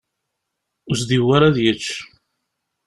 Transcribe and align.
Ur 0.89 0.95
as-d-yewwi 0.97 1.33
ara 1.35 1.47
ad 1.49 1.57
yečč. 1.63 1.87